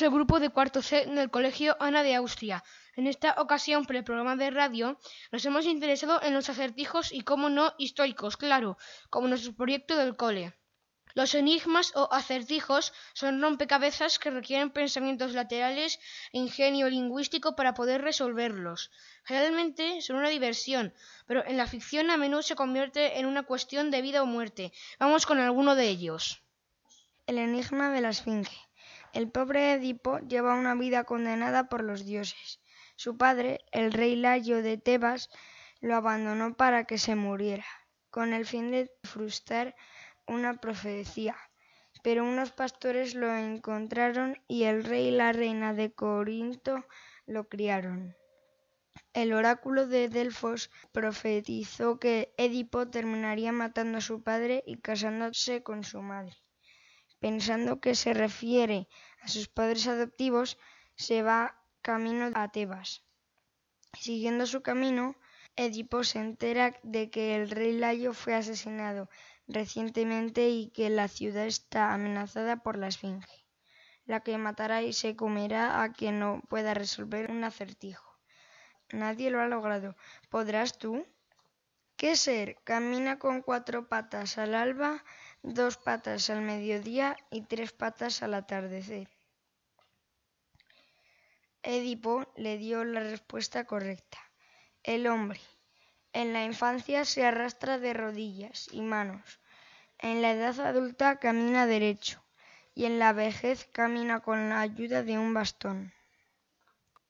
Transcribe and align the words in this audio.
El 0.00 0.10
grupo 0.10 0.38
de 0.38 0.50
cuarto 0.50 0.80
C 0.80 1.06
del 1.06 1.28
Colegio 1.28 1.76
Ana 1.80 2.04
de 2.04 2.14
Austria. 2.14 2.62
En 2.94 3.08
esta 3.08 3.34
ocasión, 3.38 3.84
por 3.84 3.96
el 3.96 4.04
programa 4.04 4.36
de 4.36 4.50
radio, 4.50 4.96
nos 5.32 5.44
hemos 5.44 5.66
interesado 5.66 6.22
en 6.22 6.34
los 6.34 6.48
acertijos 6.48 7.10
y, 7.12 7.22
cómo 7.22 7.50
no, 7.50 7.74
históricos, 7.78 8.36
claro, 8.36 8.78
como 9.10 9.26
nuestro 9.26 9.54
proyecto 9.54 9.96
del 9.96 10.14
cole. 10.14 10.54
Los 11.14 11.34
enigmas 11.34 11.90
o 11.96 12.12
acertijos 12.12 12.92
son 13.12 13.42
rompecabezas 13.42 14.20
que 14.20 14.30
requieren 14.30 14.70
pensamientos 14.70 15.32
laterales 15.32 15.98
e 16.32 16.38
ingenio 16.38 16.88
lingüístico 16.88 17.56
para 17.56 17.74
poder 17.74 18.02
resolverlos. 18.02 18.92
Generalmente 19.24 20.00
son 20.00 20.16
una 20.16 20.28
diversión, 20.28 20.94
pero 21.26 21.44
en 21.44 21.56
la 21.56 21.66
ficción 21.66 22.10
a 22.10 22.16
menudo 22.16 22.42
se 22.42 22.54
convierte 22.54 23.18
en 23.18 23.26
una 23.26 23.42
cuestión 23.42 23.90
de 23.90 24.02
vida 24.02 24.22
o 24.22 24.26
muerte. 24.26 24.72
Vamos 25.00 25.26
con 25.26 25.40
alguno 25.40 25.74
de 25.74 25.88
ellos. 25.88 26.42
El 27.26 27.38
enigma 27.38 27.90
de 27.90 28.00
la 28.00 28.10
Esfinge. 28.10 28.67
El 29.12 29.30
pobre 29.30 29.72
Edipo 29.72 30.18
lleva 30.20 30.54
una 30.54 30.74
vida 30.74 31.04
condenada 31.04 31.68
por 31.68 31.82
los 31.82 32.04
dioses. 32.04 32.60
Su 32.96 33.16
padre, 33.16 33.60
el 33.72 33.92
rey 33.92 34.16
Layo 34.16 34.62
de 34.62 34.76
Tebas, 34.76 35.30
lo 35.80 35.94
abandonó 35.96 36.56
para 36.56 36.84
que 36.84 36.98
se 36.98 37.14
muriera, 37.14 37.66
con 38.10 38.32
el 38.32 38.44
fin 38.44 38.70
de 38.70 38.90
frustrar 39.04 39.74
una 40.26 40.54
profecía. 40.60 41.36
Pero 42.02 42.24
unos 42.24 42.52
pastores 42.52 43.14
lo 43.14 43.34
encontraron 43.34 44.36
y 44.46 44.64
el 44.64 44.84
rey 44.84 45.08
y 45.08 45.10
la 45.12 45.32
reina 45.32 45.74
de 45.74 45.92
Corinto 45.92 46.84
lo 47.26 47.48
criaron. 47.48 48.16
El 49.12 49.32
oráculo 49.32 49.86
de 49.86 50.08
Delfos 50.08 50.70
profetizó 50.92 51.98
que 51.98 52.34
Edipo 52.36 52.88
terminaría 52.88 53.52
matando 53.52 53.98
a 53.98 54.02
su 54.02 54.22
padre 54.22 54.62
y 54.66 54.78
casándose 54.78 55.62
con 55.62 55.82
su 55.82 56.02
madre. 56.02 56.36
Pensando 57.20 57.80
que 57.80 57.94
se 57.94 58.14
refiere 58.14 58.88
a 59.22 59.28
sus 59.28 59.48
padres 59.48 59.86
adoptivos, 59.86 60.58
se 60.94 61.22
va 61.22 61.60
camino 61.82 62.30
a 62.34 62.48
Tebas. 62.48 63.04
Siguiendo 63.92 64.46
su 64.46 64.62
camino, 64.62 65.16
Edipo 65.56 66.04
se 66.04 66.20
entera 66.20 66.78
de 66.82 67.10
que 67.10 67.34
el 67.34 67.50
rey 67.50 67.72
Layo 67.76 68.12
fue 68.12 68.34
asesinado 68.34 69.08
recientemente 69.48 70.48
y 70.50 70.68
que 70.68 70.90
la 70.90 71.08
ciudad 71.08 71.46
está 71.46 71.92
amenazada 71.94 72.62
por 72.62 72.78
la 72.78 72.88
Esfinge, 72.88 73.46
la 74.04 74.20
que 74.20 74.38
matará 74.38 74.82
y 74.82 74.92
se 74.92 75.16
comerá 75.16 75.82
a 75.82 75.92
quien 75.92 76.20
no 76.20 76.42
pueda 76.48 76.74
resolver 76.74 77.30
un 77.30 77.42
acertijo. 77.42 78.18
Nadie 78.90 79.30
lo 79.30 79.40
ha 79.40 79.48
logrado. 79.48 79.96
¿Podrás 80.28 80.78
tú? 80.78 81.04
¿Qué 81.96 82.14
ser 82.14 82.58
camina 82.62 83.18
con 83.18 83.42
cuatro 83.42 83.88
patas 83.88 84.38
al 84.38 84.54
alba, 84.54 85.02
dos 85.42 85.76
patas 85.76 86.30
al 86.30 86.42
mediodía 86.42 87.16
y 87.30 87.42
tres 87.42 87.72
patas 87.72 88.22
al 88.22 88.34
atardecer? 88.34 89.08
Edipo 91.62 92.32
le 92.36 92.56
dio 92.56 92.84
la 92.84 93.00
respuesta 93.00 93.64
correcta. 93.64 94.18
El 94.82 95.06
hombre. 95.06 95.40
En 96.12 96.32
la 96.32 96.44
infancia 96.44 97.04
se 97.04 97.26
arrastra 97.26 97.78
de 97.78 97.92
rodillas 97.92 98.68
y 98.72 98.80
manos. 98.80 99.40
En 99.98 100.22
la 100.22 100.32
edad 100.32 100.58
adulta 100.60 101.18
camina 101.18 101.66
derecho 101.66 102.22
y 102.74 102.84
en 102.84 102.98
la 102.98 103.12
vejez 103.12 103.68
camina 103.72 104.20
con 104.20 104.48
la 104.48 104.60
ayuda 104.60 105.02
de 105.02 105.18
un 105.18 105.34
bastón. 105.34 105.92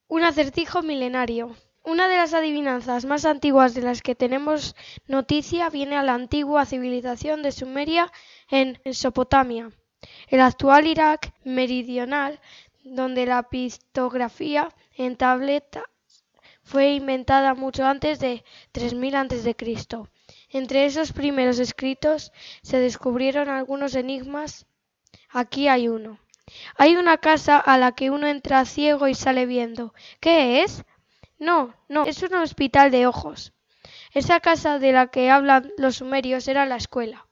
Un 0.06 0.24
acertijo 0.24 0.82
milenario. 0.82 1.54
Una 1.88 2.06
de 2.06 2.18
las 2.18 2.34
adivinanzas 2.34 3.06
más 3.06 3.24
antiguas 3.24 3.72
de 3.72 3.80
las 3.80 4.02
que 4.02 4.14
tenemos 4.14 4.76
noticia 5.06 5.70
viene 5.70 5.96
a 5.96 6.02
la 6.02 6.12
antigua 6.12 6.66
civilización 6.66 7.42
de 7.42 7.50
Sumeria 7.50 8.12
en 8.50 8.78
Mesopotamia. 8.84 9.70
El 10.26 10.42
actual 10.42 10.86
Irak 10.86 11.32
meridional 11.44 12.40
donde 12.84 13.24
la 13.24 13.44
pictografía 13.44 14.68
en 14.98 15.16
tableta 15.16 15.82
fue 16.62 16.92
inventada 16.92 17.54
mucho 17.54 17.86
antes 17.86 18.20
de 18.20 18.44
3000 18.72 19.14
a.C. 19.16 19.56
Entre 20.50 20.84
esos 20.84 21.14
primeros 21.14 21.58
escritos 21.58 22.32
se 22.60 22.80
descubrieron 22.80 23.48
algunos 23.48 23.94
enigmas. 23.94 24.66
Aquí 25.30 25.68
hay 25.68 25.88
uno. 25.88 26.20
Hay 26.76 26.96
una 26.96 27.16
casa 27.16 27.56
a 27.56 27.78
la 27.78 27.92
que 27.92 28.10
uno 28.10 28.26
entra 28.26 28.66
ciego 28.66 29.08
y 29.08 29.14
sale 29.14 29.46
viendo. 29.46 29.94
¿Qué 30.20 30.62
es? 30.62 30.84
No, 31.38 31.74
no, 31.88 32.04
es 32.04 32.22
un 32.22 32.34
hospital 32.34 32.90
de 32.90 33.06
ojos. 33.06 33.52
Esa 34.12 34.40
casa 34.40 34.78
de 34.78 34.92
la 34.92 35.08
que 35.08 35.30
hablan 35.30 35.70
los 35.76 35.96
sumerios 35.96 36.48
era 36.48 36.66
la 36.66 36.76
escuela. 36.76 37.28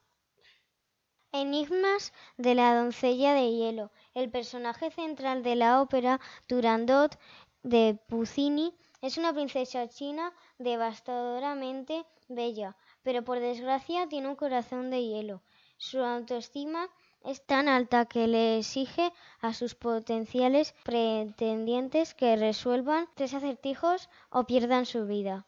Enigmas 1.33 2.13
de 2.37 2.55
la 2.55 2.73
doncella 2.73 3.33
de 3.33 3.51
hielo. 3.51 3.91
El 4.13 4.29
personaje 4.29 4.91
central 4.91 5.43
de 5.43 5.55
la 5.55 5.81
ópera 5.81 6.21
Turandot 6.47 7.19
de 7.63 7.99
Puccini 8.07 8.73
es 9.01 9.17
una 9.17 9.33
princesa 9.33 9.87
china 9.89 10.33
devastadoramente 10.57 12.05
bella, 12.29 12.77
pero 13.03 13.23
por 13.23 13.39
desgracia 13.39 14.07
tiene 14.07 14.29
un 14.29 14.35
corazón 14.35 14.89
de 14.89 15.03
hielo. 15.03 15.43
Su 15.77 15.99
autoestima 15.99 16.89
es 17.27 17.45
tan 17.45 17.67
alta 17.67 18.05
que 18.05 18.25
le 18.25 18.59
exige 18.59 19.11
a 19.41 19.53
sus 19.53 19.75
potenciales 19.75 20.73
pretendientes 20.85 22.13
que 22.13 22.37
resuelvan 22.37 23.09
tres 23.15 23.33
acertijos 23.33 24.09
o 24.29 24.45
pierdan 24.45 24.85
su 24.85 25.05
vida. 25.05 25.45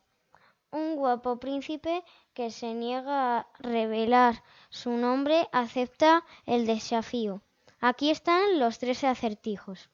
Un 0.71 0.97
guapo 0.97 1.39
príncipe 1.39 2.03
que 2.33 2.51
se 2.51 2.73
niega 2.73 3.37
a 3.37 3.47
revelar 3.59 4.43
su 4.69 4.91
nombre 4.91 5.47
acepta 5.53 6.25
el 6.45 6.65
desafío. 6.65 7.41
Aquí 7.79 8.09
están 8.09 8.59
los 8.59 8.77
tres 8.77 9.05
acertijos. 9.05 9.89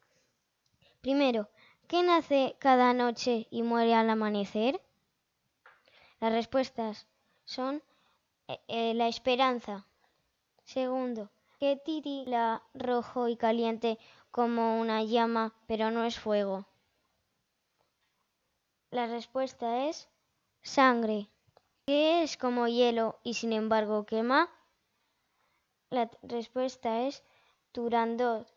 Primero, 1.01 1.49
¿qué 1.87 2.01
nace 2.01 2.55
cada 2.57 2.95
noche 2.95 3.45
y 3.51 3.61
muere 3.61 3.93
al 3.93 4.09
amanecer? 4.09 4.81
Las 6.19 6.33
respuestas 6.33 7.05
son 7.43 7.83
eh, 8.47 8.59
eh, 8.67 8.95
la 8.95 9.07
esperanza. 9.07 9.85
Segundo, 10.63 11.29
¿qué 11.59 11.75
titila 11.75 12.63
rojo 12.73 13.27
y 13.27 13.35
caliente 13.35 13.97
como 14.31 14.79
una 14.79 15.03
llama, 15.03 15.53
pero 15.67 15.91
no 15.91 16.03
es 16.03 16.19
fuego? 16.19 16.65
La 18.91 19.07
respuesta 19.07 19.87
es 19.87 20.07
sangre. 20.61 21.29
¿Qué 21.85 22.23
es 22.23 22.37
como 22.37 22.67
hielo 22.67 23.19
y 23.23 23.35
sin 23.35 23.53
embargo 23.53 24.05
quema? 24.05 24.49
La 25.89 26.09
respuesta 26.23 27.01
es 27.01 27.23
Turandot. 27.71 28.47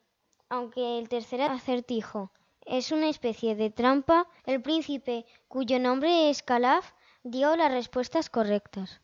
Aunque 0.48 0.98
el 0.98 1.08
tercer 1.08 1.42
acertijo 1.42 2.30
es 2.64 2.92
una 2.92 3.08
especie 3.08 3.54
de 3.54 3.70
trampa, 3.70 4.26
el 4.44 4.62
príncipe, 4.62 5.26
cuyo 5.48 5.78
nombre 5.78 6.30
es 6.30 6.42
Calaf, 6.42 6.92
dio 7.22 7.56
las 7.56 7.72
respuestas 7.72 8.30
correctas. 8.30 9.00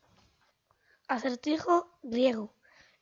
Acertijo 1.08 1.90
griego. 2.02 2.54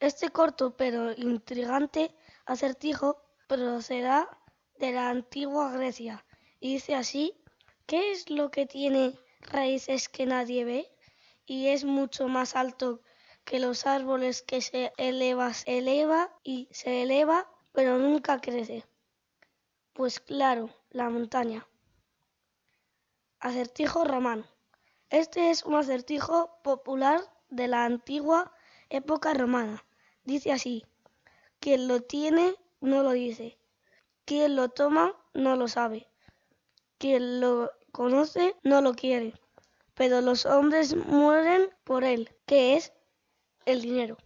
Este 0.02 0.30
corto 0.30 0.76
pero 0.76 1.12
intrigante 1.12 2.12
acertijo 2.44 3.22
procederá 3.46 4.28
de 4.80 4.90
la 4.90 5.08
antigua 5.10 5.70
Grecia 5.70 6.26
y 6.58 6.74
dice 6.74 6.96
así, 6.96 7.40
¿qué 7.86 8.10
es 8.10 8.28
lo 8.28 8.50
que 8.50 8.66
tiene 8.66 9.16
raíces 9.42 10.08
que 10.08 10.26
nadie 10.26 10.64
ve 10.64 10.90
y 11.46 11.68
es 11.68 11.84
mucho 11.84 12.26
más 12.26 12.56
alto 12.56 13.00
que 13.44 13.60
los 13.60 13.86
árboles 13.86 14.42
que 14.42 14.60
se 14.60 14.92
eleva, 14.96 15.54
se 15.54 15.78
eleva 15.78 16.36
y 16.42 16.68
se 16.72 17.02
eleva, 17.02 17.48
pero 17.70 17.96
nunca 17.96 18.40
crece. 18.40 18.84
Pues 19.92 20.18
claro, 20.18 20.70
la 20.90 21.10
montaña. 21.10 21.64
Acertijo 23.38 24.02
romano. 24.02 24.48
Este 25.10 25.50
es 25.50 25.62
un 25.62 25.76
acertijo 25.76 26.60
popular 26.64 27.20
de 27.50 27.68
la 27.68 27.84
antigua 27.84 28.50
época 28.90 29.32
romana. 29.32 29.84
Dice 30.24 30.52
así, 30.52 30.84
quien 31.58 31.88
lo 31.88 32.00
tiene 32.00 32.54
no 32.80 33.02
lo 33.02 33.10
dice, 33.10 33.58
quien 34.24 34.54
lo 34.54 34.68
toma 34.68 35.14
no 35.34 35.56
lo 35.56 35.66
sabe, 35.66 36.08
quien 36.98 37.40
lo 37.40 37.72
conoce 37.90 38.54
no 38.62 38.80
lo 38.82 38.94
quiere, 38.94 39.34
pero 39.94 40.20
los 40.20 40.46
hombres 40.46 40.94
mueren 40.94 41.70
por 41.84 42.04
él, 42.04 42.30
que 42.46 42.76
es 42.76 42.92
el 43.66 43.82
dinero. 43.82 44.16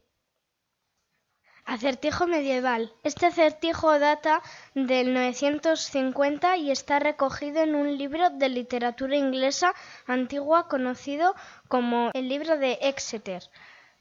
Acertijo 1.65 2.29
medieval. 2.29 2.95
Este 3.03 3.27
acertijo 3.27 3.99
data 3.99 4.41
del 4.75 5.13
950 5.13 6.59
y 6.59 6.71
está 6.71 7.01
recogido 7.01 7.61
en 7.61 7.75
un 7.75 7.99
libro 7.99 8.31
de 8.31 8.49
literatura 8.49 9.17
inglesa 9.17 9.75
antigua 10.07 10.69
conocido 10.69 11.35
como 11.67 12.11
el 12.15 12.29
libro 12.29 12.57
de 12.57 12.79
Exeter. 12.83 13.43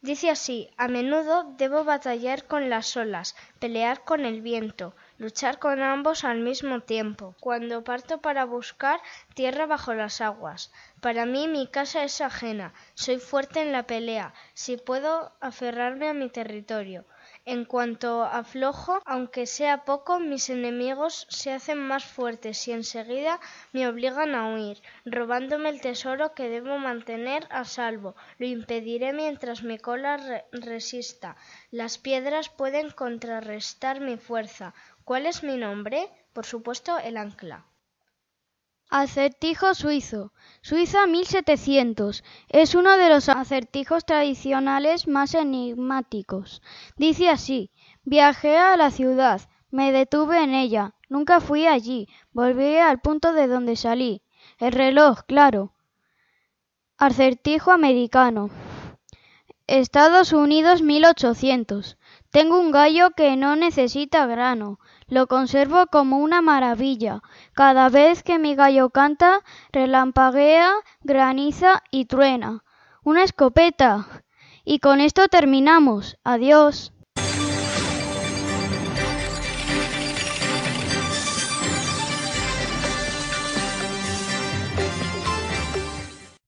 Dice 0.05 0.29
así, 0.29 0.69
a 0.77 0.87
menudo 0.87 1.55
debo 1.57 1.83
batallar 1.83 2.45
con 2.45 2.69
las 2.69 2.95
olas, 2.95 3.35
pelear 3.57 4.03
con 4.03 4.23
el 4.23 4.39
viento, 4.41 4.93
luchar 5.17 5.57
con 5.57 5.81
ambos 5.81 6.23
al 6.23 6.41
mismo 6.41 6.81
tiempo, 6.81 7.33
cuando 7.39 7.83
parto 7.83 8.19
para 8.19 8.45
buscar 8.45 8.99
tierra 9.33 9.65
bajo 9.65 9.95
las 9.95 10.21
aguas. 10.21 10.71
Para 11.01 11.25
mí 11.25 11.47
mi 11.47 11.65
casa 11.65 12.03
es 12.03 12.21
ajena, 12.21 12.71
soy 12.93 13.17
fuerte 13.17 13.61
en 13.61 13.71
la 13.71 13.87
pelea, 13.87 14.35
si 14.53 14.77
puedo 14.77 15.31
aferrarme 15.41 16.07
a 16.07 16.13
mi 16.13 16.29
territorio. 16.29 17.03
En 17.47 17.63
cuanto 17.63 18.23
aflojo, 18.23 19.01
aunque 19.05 19.45
sea 19.45 19.85
poco, 19.85 20.19
mis 20.19 20.49
enemigos 20.49 21.27
se 21.29 21.51
hacen 21.51 21.77
más 21.77 22.03
fuertes 22.03 22.67
y 22.67 22.71
enseguida 22.71 23.39
me 23.71 23.87
obligan 23.87 24.33
a 24.33 24.51
huir, 24.51 24.81
robándome 25.05 25.69
el 25.69 25.79
tesoro 25.79 26.33
que 26.33 26.49
debo 26.49 26.79
mantener 26.79 27.47
a 27.51 27.63
salvo. 27.63 28.15
Lo 28.39 28.47
impediré 28.47 29.13
mientras 29.13 29.61
mi 29.61 29.77
cola 29.77 30.43
resista. 30.51 31.37
Las 31.69 31.99
piedras 31.99 32.49
pueden 32.49 32.89
contrarrestar 32.89 34.01
mi 34.01 34.17
fuerza. 34.17 34.73
¿Cuál 35.03 35.27
es 35.27 35.43
mi 35.43 35.55
nombre? 35.55 36.09
Por 36.33 36.47
supuesto, 36.47 36.97
el 36.97 37.15
ancla. 37.15 37.63
Acertijo 38.97 39.75
suizo. 39.75 40.31
Suiza 40.61 41.05
1700. 41.05 42.23
Es 42.47 42.75
uno 42.75 42.95
de 42.95 43.09
los 43.09 43.27
acertijos 43.27 44.05
tradicionales 44.05 45.09
más 45.09 45.33
enigmáticos. 45.35 46.61
Dice 46.95 47.29
así: 47.29 47.71
Viajé 48.05 48.57
a 48.57 48.77
la 48.77 48.91
ciudad, 48.91 49.41
me 49.69 49.91
detuve 49.91 50.41
en 50.41 50.53
ella, 50.53 50.95
nunca 51.09 51.41
fui 51.41 51.67
allí, 51.67 52.07
volví 52.31 52.77
al 52.77 53.01
punto 53.01 53.33
de 53.33 53.47
donde 53.47 53.75
salí. 53.75 54.21
El 54.59 54.71
reloj, 54.71 55.23
claro. 55.27 55.73
Acertijo 56.97 57.73
americano. 57.73 58.49
Estados 59.67 60.31
Unidos 60.31 60.81
1800. 60.81 61.97
Tengo 62.35 62.59
un 62.59 62.71
gallo 62.71 63.11
que 63.11 63.37
no 63.37 63.55
necesita 63.55 64.25
grano. 64.25 64.77
Lo 65.07 65.27
conservo 65.27 65.87
como 65.87 66.17
una 66.17 66.41
maravilla. 66.41 67.21
Cada 67.53 67.87
vez 67.87 68.23
que 68.23 68.39
mi 68.39 68.55
gallo 68.55 68.89
canta, 68.89 69.39
relampaguea, 69.71 70.73
graniza 71.01 71.81
y 71.91 72.07
truena. 72.07 72.65
Una 73.05 73.23
escopeta. 73.23 74.05
Y 74.65 74.79
con 74.79 74.99
esto 74.99 75.29
terminamos. 75.29 76.17
Adiós. 76.25 76.91